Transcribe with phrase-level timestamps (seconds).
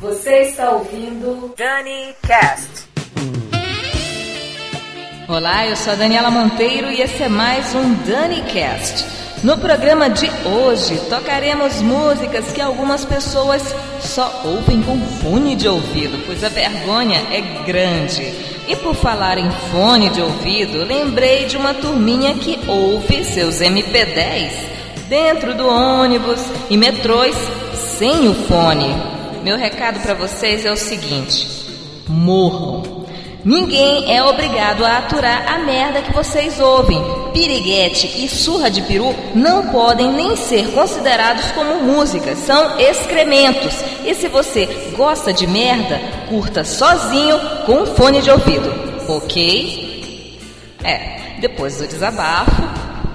[0.00, 2.88] Você está ouvindo Dani Cast.
[5.26, 9.04] Olá, eu sou a Daniela Monteiro e esse é mais um Dani Cast.
[9.42, 16.22] No programa de hoje tocaremos músicas que algumas pessoas só ouvem com fone de ouvido,
[16.26, 18.22] pois a vergonha é grande.
[18.68, 24.52] E por falar em fone de ouvido, lembrei de uma turminha que ouve seus MP10
[25.08, 26.40] dentro do ônibus
[26.70, 27.34] e metrôs
[27.74, 29.17] sem o fone.
[29.42, 31.46] Meu recado para vocês é o seguinte:
[32.08, 33.06] morram.
[33.44, 37.00] Ninguém é obrigado a aturar a merda que vocês ouvem.
[37.32, 43.74] Piriguete e surra de peru não podem nem ser considerados como música, são excrementos.
[44.04, 48.74] E se você gosta de merda, curta sozinho com fone de ouvido,
[49.08, 50.36] ok?
[50.82, 52.62] É, depois do desabafo,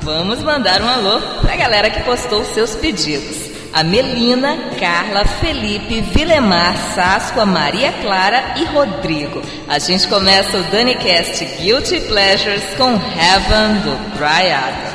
[0.02, 6.78] vamos mandar um alô pra galera que postou seus pedidos a Melina, Carla, Felipe, Vilemar,
[6.94, 9.42] Sasco, Maria Clara e Rodrigo.
[9.68, 14.93] A gente começa o DaniCast Guilty Pleasures com Heaven do Dry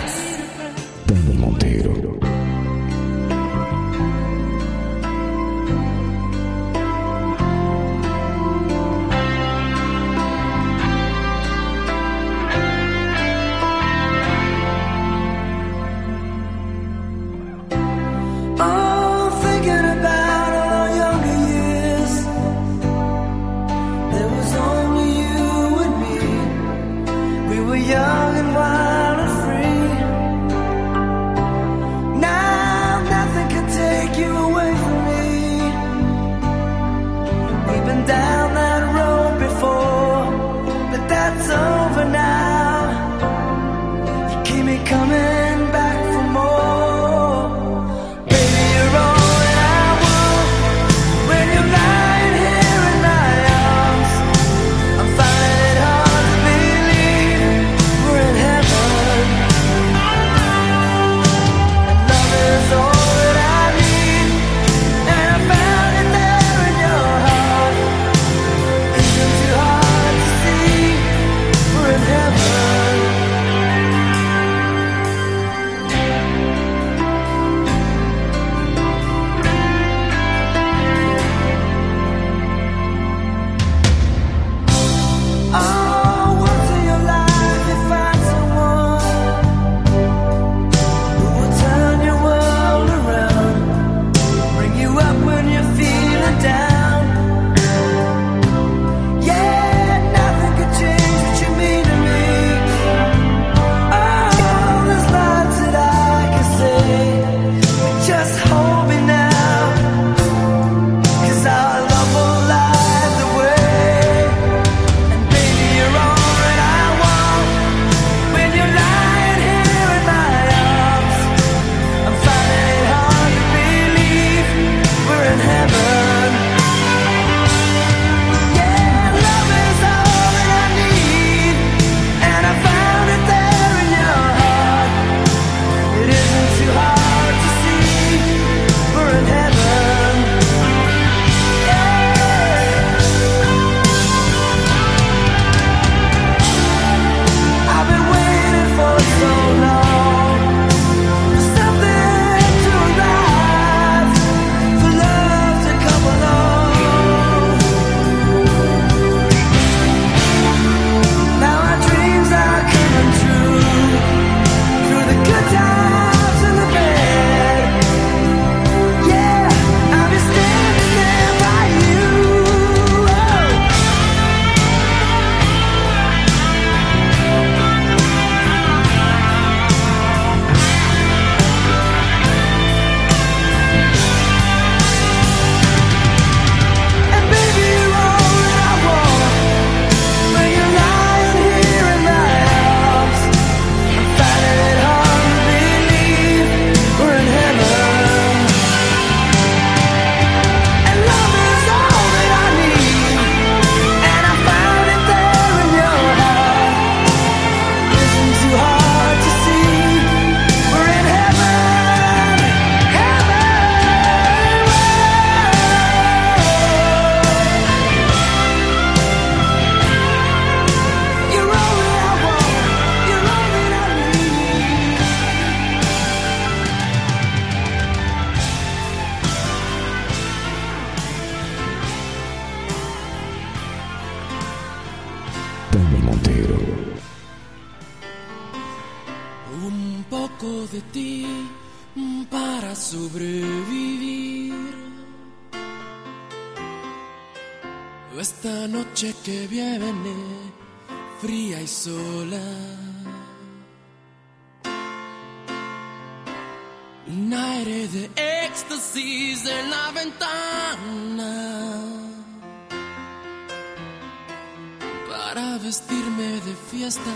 [265.25, 267.15] Para vestirme de fiesta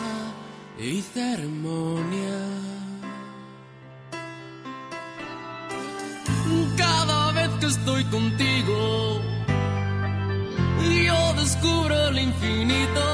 [0.76, 2.38] y ceremonia.
[6.76, 9.20] Cada vez que estoy contigo,
[11.06, 13.04] yo descubro el infinito.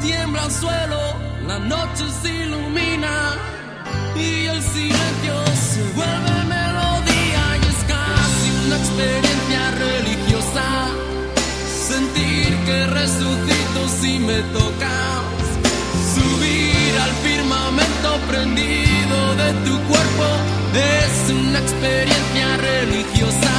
[0.00, 1.00] Tiembla el suelo,
[1.48, 3.14] la noche se ilumina
[4.14, 5.34] y el silencio
[5.72, 9.77] se vuelve melodía y es casi una experiencia
[12.68, 15.22] que resucito si me tocas,
[16.14, 20.26] subir al firmamento prendido de tu cuerpo
[20.74, 23.54] es una experiencia religiosa.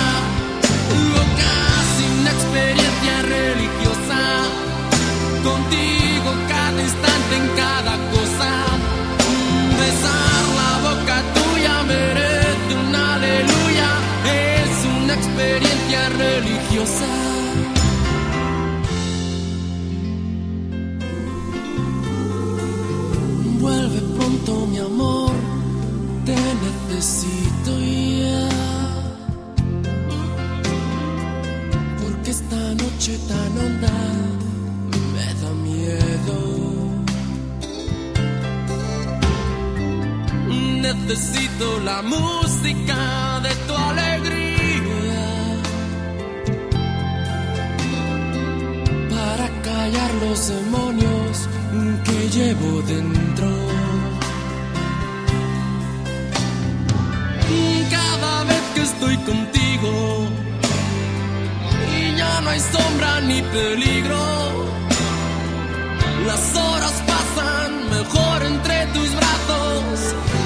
[1.18, 4.20] O casi una experiencia religiosa.
[5.50, 8.52] Contigo cada instante en cada cosa.
[9.82, 13.90] Besar la boca tuya merece un aleluya.
[14.46, 17.39] Es una experiencia religiosa.
[24.80, 25.32] Amor,
[26.26, 27.72] te necesito
[28.22, 28.50] ya.
[32.02, 33.98] Porque esta noche tan honda
[35.14, 36.38] me da miedo.
[40.82, 45.26] Necesito la música de tu alegría
[49.10, 51.50] para callar los demonios
[52.06, 53.89] que llevo dentro.
[59.00, 60.28] Estoy contigo.
[61.96, 64.24] Y ya no hay sombra ni peligro,
[66.28, 70.00] las horas pasan mejor entre tus brazos.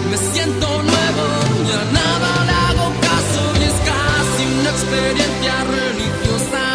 [0.09, 1.25] Me siento nuevo,
[1.69, 3.41] ya nada le hago caso.
[3.59, 6.65] Y es casi una experiencia religiosa.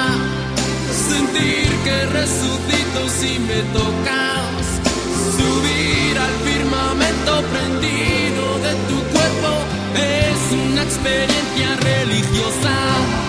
[1.10, 4.64] Sentir que resucito si me tocas,
[5.38, 9.68] subir al firmamento prendido de tu cuerpo
[10.52, 13.27] una experiencia religiosa.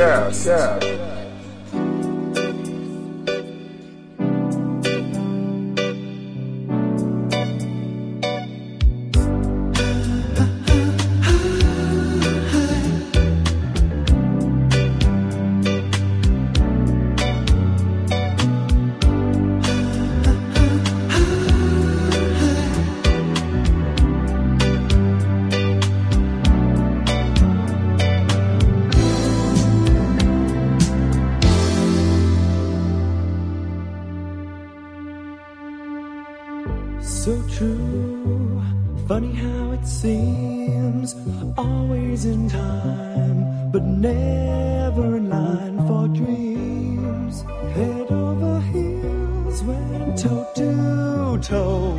[0.00, 0.99] yeah, yeah.
[51.40, 51.96] toe.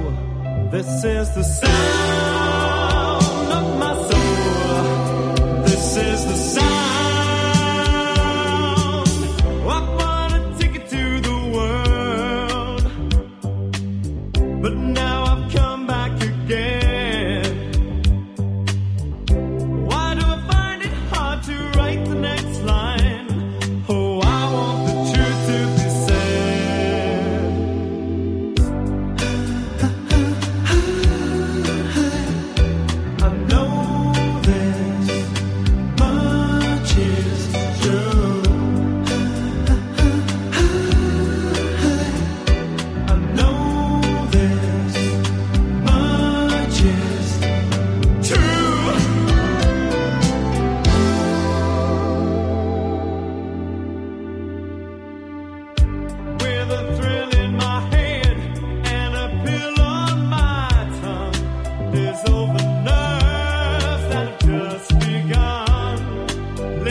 [0.72, 2.82] This is the sound
[3.52, 5.64] of my soul.
[5.64, 6.71] This is the sound.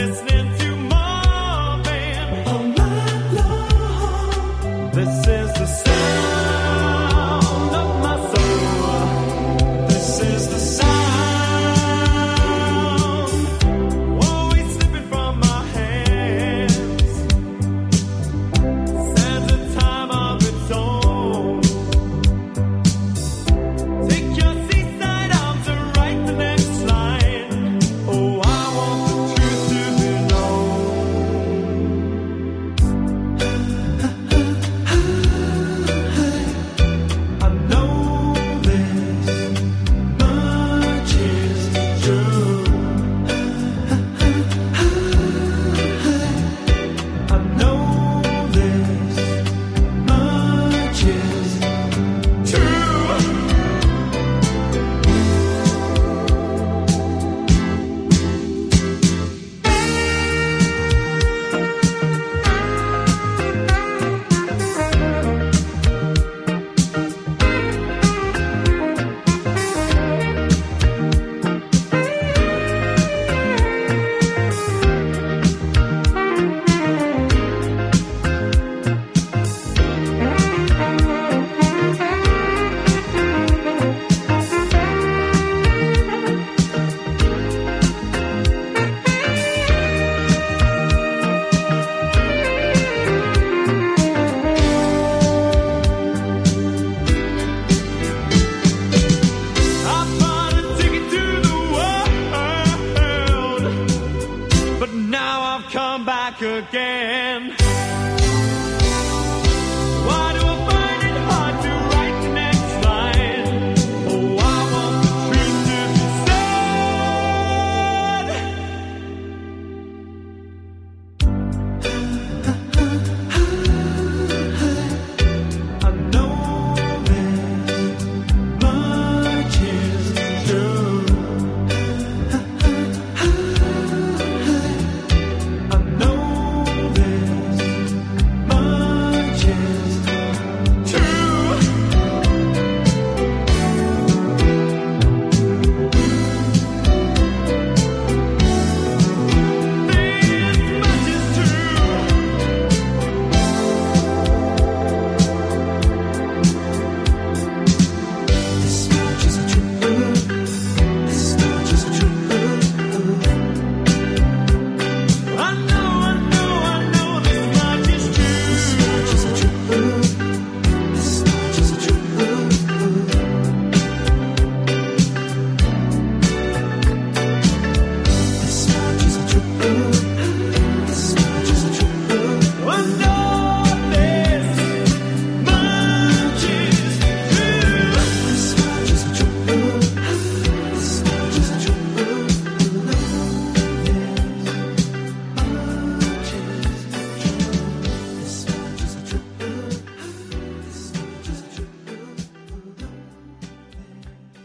[0.01, 0.40] Business.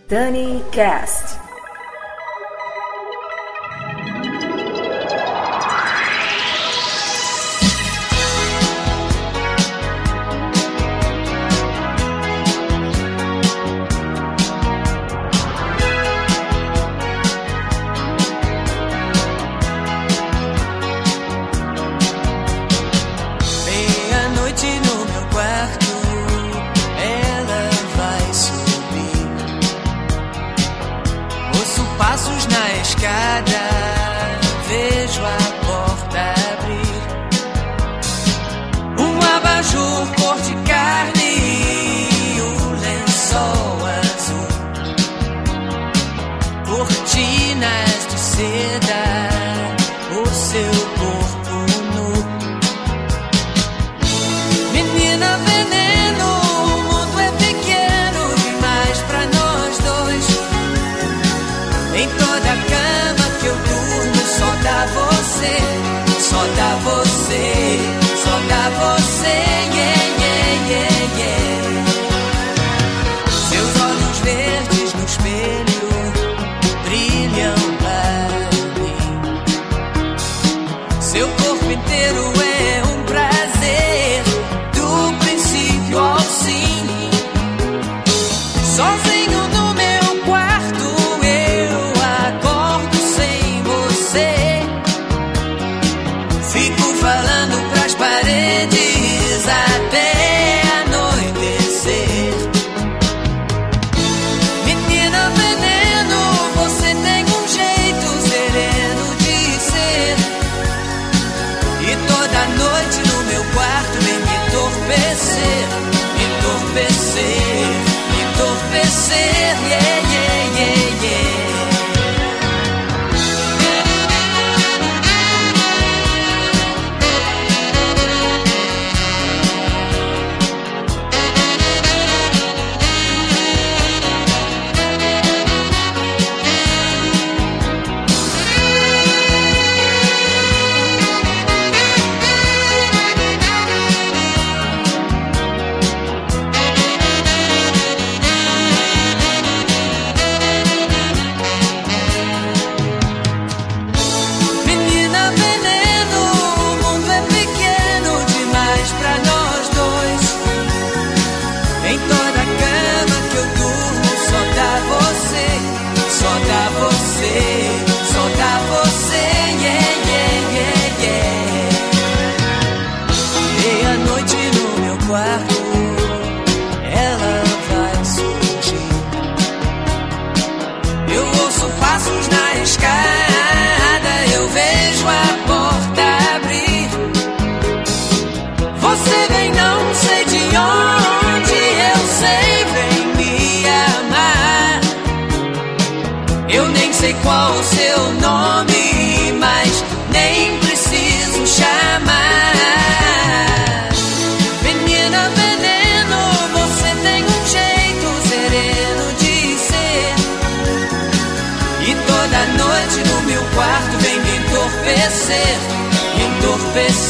[0.08, 1.35] Dani Cast.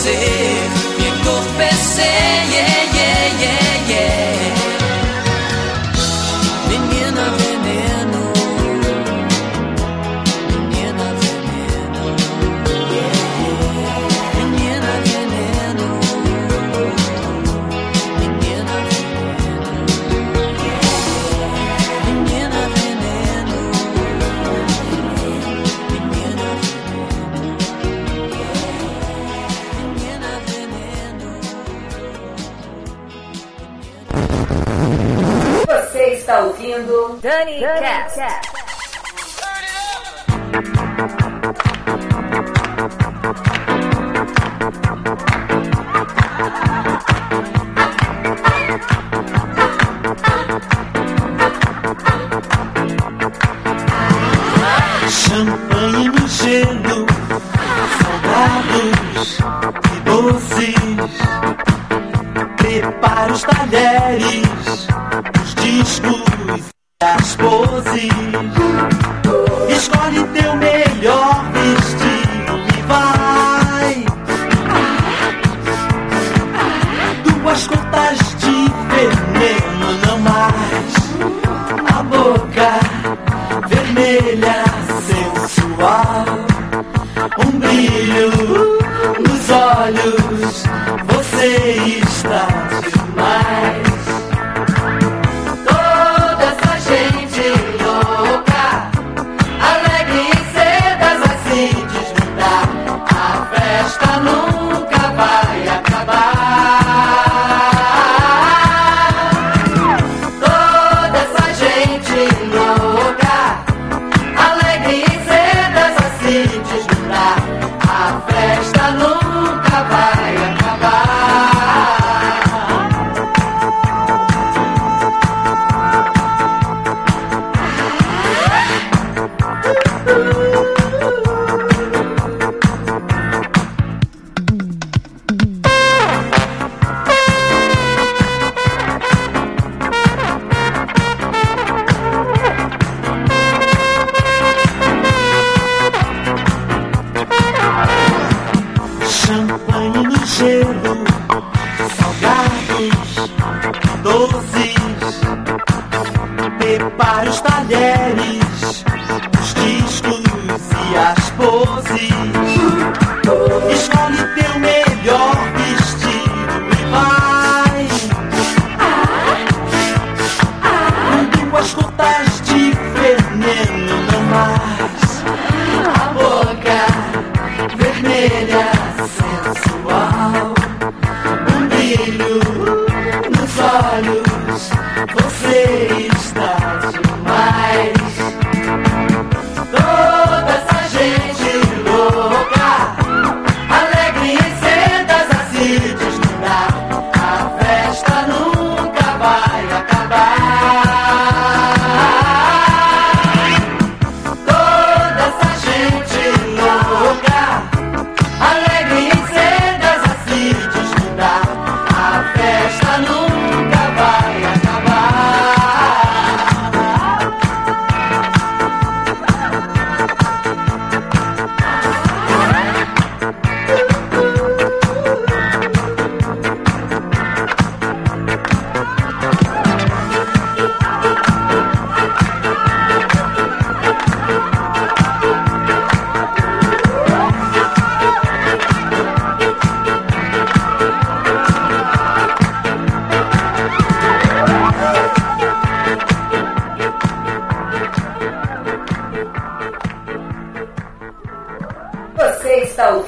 [0.06, 0.35] say
[37.26, 38.16] Danny, Danny Cast.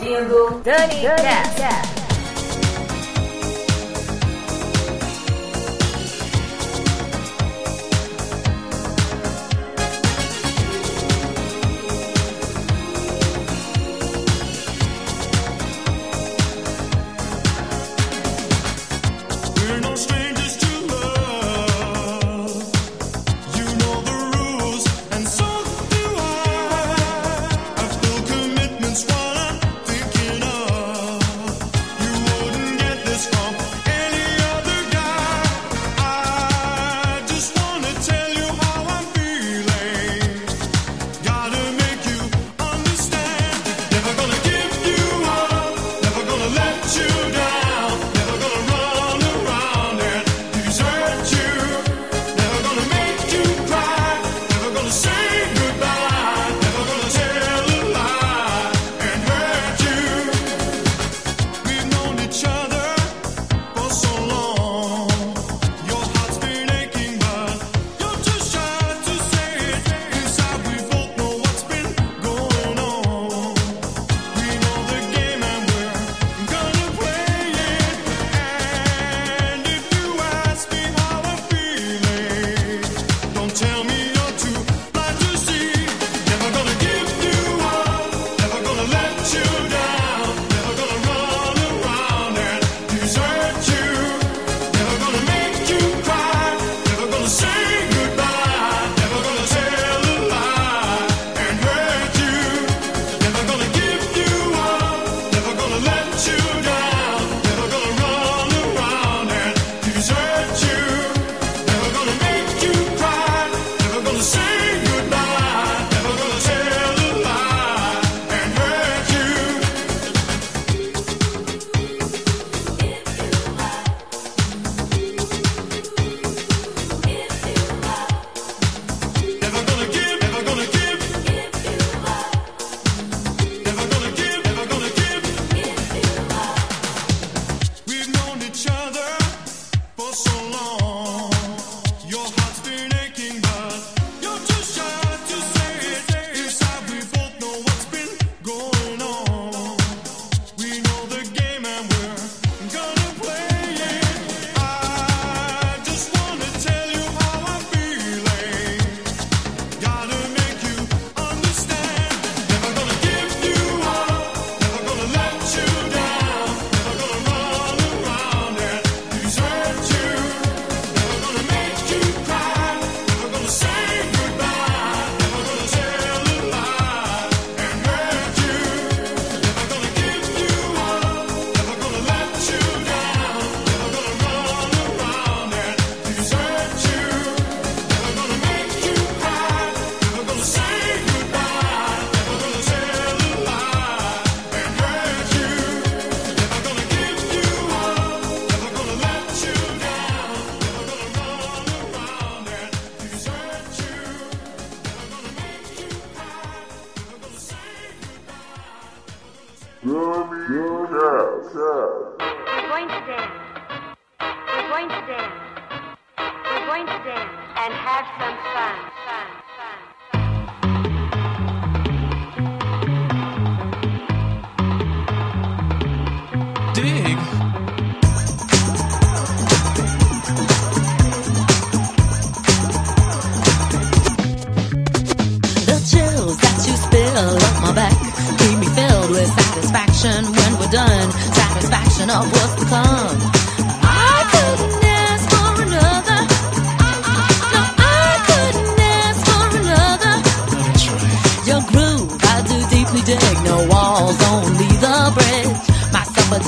[0.09, 1.59] Ouvindo Dani Cast.
[1.61, 1.88] We're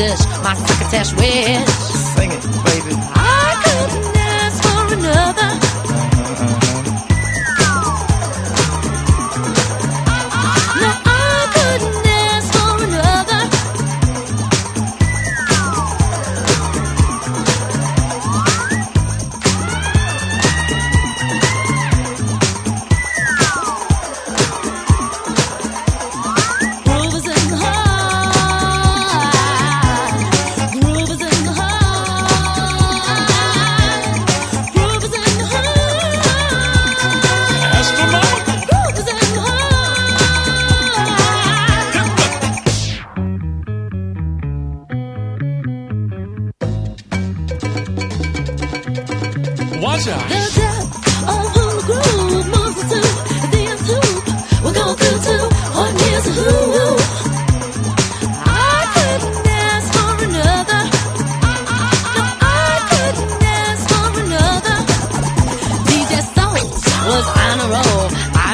[0.01, 1.69] dish, my crocketesh wish.
[2.17, 2.70] Sing it,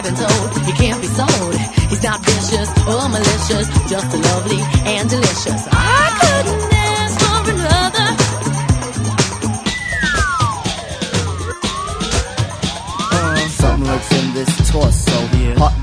[0.06, 1.54] been told he can't be sold.
[1.90, 5.66] He's not vicious or malicious, just lovely and delicious.
[5.72, 6.25] Ah,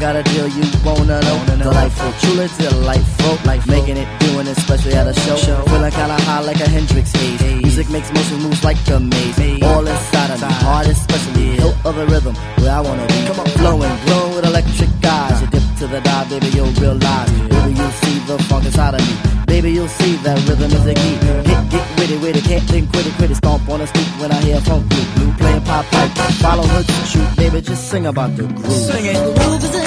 [0.04, 1.38] got a deal you wanna know.
[1.64, 3.36] Delightful, truly delightful.
[3.46, 5.38] Like making it, doing it, especially at a show.
[5.72, 7.42] Feeling kinda high like a Hendrix haze.
[7.64, 9.64] Music makes motion moves like a maze.
[9.64, 11.56] All inside of me, heart especially.
[11.56, 13.20] Hilt of the rhythm, where I wanna be.
[13.28, 15.40] Come on, flowing, glowing with electric eyes.
[15.42, 17.32] You dip to the dive, baby, you'll realize.
[17.54, 19.16] Baby, you'll see the funk inside of me.
[19.54, 21.16] Baby, you'll see that rhythm is the key.
[21.48, 23.36] Get, get witty, witty, can't think, quit it, quit it.
[23.36, 26.12] Stomp on the street when I hear funk blue, blue playing pop pipe.
[26.44, 28.84] Follow her to shoot, baby, just sing about the groove.
[28.92, 29.16] Sing it.
[29.38, 29.83] Groove is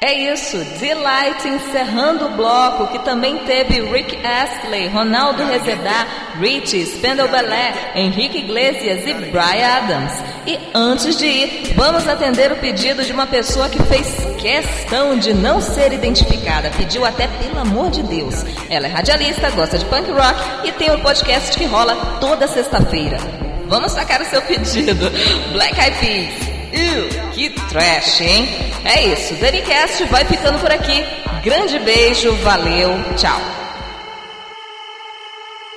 [0.00, 6.06] É isso, Delight encerrando o bloco, que também teve Rick Astley, Ronaldo Rezedá,
[6.38, 10.12] Richie, Spendel Belé, Henrique Iglesias e Brian Adams.
[10.46, 14.06] E antes de ir, vamos atender o pedido de uma pessoa que fez
[14.38, 18.44] questão de não ser identificada, pediu até pelo amor de Deus.
[18.70, 23.18] Ela é radialista, gosta de punk rock e tem um podcast que rola toda sexta-feira.
[23.66, 25.10] Vamos sacar o seu pedido.
[25.52, 26.57] Black Eyed Peas.
[26.72, 28.48] Ew, que trash, hein?
[28.84, 31.04] É isso, DaniCast vai ficando por aqui.
[31.42, 33.40] Grande beijo, valeu, tchau.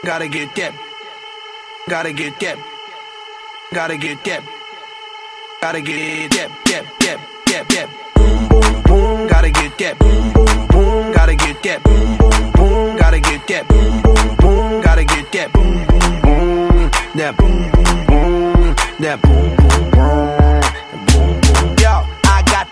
[0.04, 0.73] Gotta get that.
[1.88, 2.58] Gotta get that.
[3.71, 4.41] Gotta get that.
[5.62, 6.49] Gotta get that.
[6.65, 6.86] That.
[6.99, 7.19] That.
[7.45, 7.69] That.
[7.69, 7.89] That.
[8.15, 8.47] Boom.
[8.47, 8.82] Boom.
[8.82, 9.27] Boom.
[9.27, 9.99] Gotta get that.
[9.99, 10.34] Boom.
[10.34, 10.67] Boom.
[10.67, 11.12] Boom.
[11.12, 11.84] Gotta get that.
[11.84, 12.17] Boom.
[12.17, 12.51] Boom.
[12.51, 12.95] Boom.
[12.97, 13.67] Gotta get that.
[13.67, 14.01] Boom.
[14.01, 14.36] Boom.
[14.38, 14.82] Boom.
[14.82, 15.54] Gotta get that.
[15.54, 15.86] Boom.
[15.86, 16.21] Boom.
[16.21, 16.91] Boom.
[17.15, 17.38] That.
[17.38, 17.71] Boom.
[17.71, 18.06] Boom.
[18.08, 18.75] Boom.
[18.99, 19.21] That.
[19.21, 19.56] Boom.
[19.56, 19.91] Boom.
[19.91, 20.40] Boom.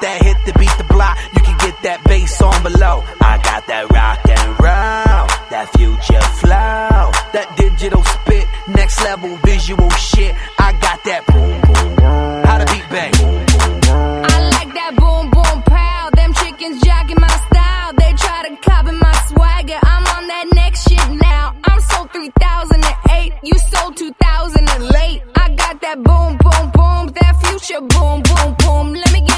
[0.02, 3.04] that hit to beat the block, you can get that bass on below.
[3.22, 9.90] I got that rock and roll, that future flow, that digital spit, next level visual
[9.92, 10.36] shit.
[10.58, 12.44] I got that boom boom boom.
[12.46, 13.14] How to beat bang.
[13.14, 16.10] I like that boom boom pow.
[16.16, 17.92] Them chickens jogging my style.
[17.98, 19.80] They try to copy my swagger.
[19.84, 21.56] I'm on that next shit now.
[21.66, 23.34] I'm sold 3008.
[23.44, 25.22] You sold 2000 and late.
[25.36, 27.04] I got that boom boom boom.
[27.20, 28.94] That future boom boom boom.
[28.94, 29.29] Let me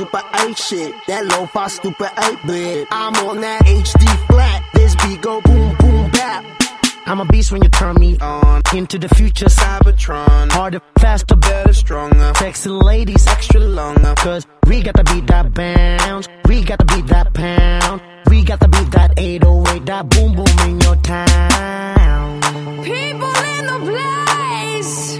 [0.00, 0.94] super 8 shit.
[1.08, 2.88] That low fi stupid 8 bit.
[2.90, 4.64] I'm on that HD flat.
[4.72, 6.42] This beat go boom boom bap.
[7.04, 8.62] I'm a beast when you turn me on.
[8.72, 10.52] Into the future, Cybertron.
[10.52, 12.32] Harder, faster, better, stronger.
[12.36, 14.14] Sexy ladies, extra longer.
[14.16, 16.26] Cause we got to beat that bounce.
[16.48, 18.00] We got to beat that pound.
[18.30, 22.40] We got to beat that 808, that boom boom in your town.
[22.84, 25.16] People in the place.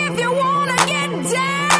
[0.00, 1.73] If you wanna get down.